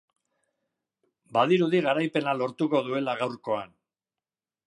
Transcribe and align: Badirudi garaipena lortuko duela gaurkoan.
Badirudi 1.37 1.81
garaipena 1.89 2.35
lortuko 2.39 2.81
duela 2.87 3.17
gaurkoan. 3.23 3.77